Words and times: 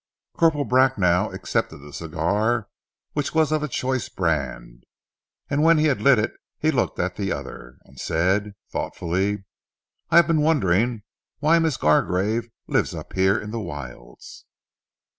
Corporal 0.35 0.65
Bracknell 0.65 1.31
accepted 1.31 1.77
the 1.77 1.93
cigar, 1.93 2.69
which 3.13 3.35
was 3.35 3.51
of 3.51 3.69
choice 3.69 4.09
brand, 4.09 4.83
and 5.47 5.61
when 5.61 5.77
he 5.77 5.85
had 5.85 6.01
lit 6.01 6.17
it 6.17 6.31
he 6.57 6.71
looked 6.71 6.97
at 6.97 7.17
the 7.17 7.31
other 7.31 7.77
and 7.83 7.99
said 7.99 8.55
thoughtfully. 8.71 9.45
"I 10.09 10.15
have 10.15 10.25
been 10.25 10.41
wondering 10.41 11.03
why 11.37 11.59
Miss 11.59 11.77
Gargrave 11.77 12.49
lives 12.65 12.95
up 12.95 13.13
here 13.13 13.37
in 13.37 13.51
the 13.51 13.59
wilds?" 13.61 14.45